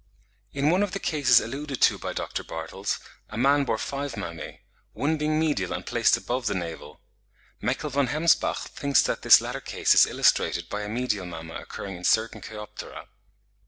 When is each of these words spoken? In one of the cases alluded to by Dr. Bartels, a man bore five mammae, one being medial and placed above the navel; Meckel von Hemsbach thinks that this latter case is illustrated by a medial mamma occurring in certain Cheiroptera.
In 0.51 0.71
one 0.71 0.81
of 0.81 0.93
the 0.93 0.99
cases 0.99 1.39
alluded 1.39 1.79
to 1.81 1.99
by 1.99 2.11
Dr. 2.11 2.43
Bartels, 2.43 2.99
a 3.29 3.37
man 3.37 3.65
bore 3.65 3.77
five 3.77 4.17
mammae, 4.17 4.61
one 4.93 5.15
being 5.15 5.39
medial 5.39 5.73
and 5.73 5.85
placed 5.85 6.17
above 6.17 6.47
the 6.47 6.55
navel; 6.55 7.01
Meckel 7.61 7.91
von 7.91 8.07
Hemsbach 8.07 8.65
thinks 8.69 9.03
that 9.03 9.21
this 9.21 9.41
latter 9.41 9.61
case 9.61 9.93
is 9.93 10.07
illustrated 10.07 10.69
by 10.69 10.81
a 10.81 10.89
medial 10.89 11.27
mamma 11.27 11.53
occurring 11.53 11.97
in 11.97 12.03
certain 12.03 12.41
Cheiroptera. 12.41 13.09